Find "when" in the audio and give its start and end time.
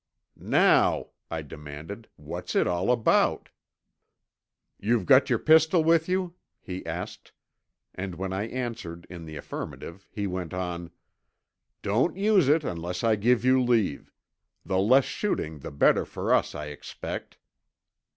8.15-8.33